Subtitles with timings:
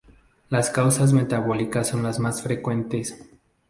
[0.49, 3.23] Las causas metabólicas son las más frecuentes.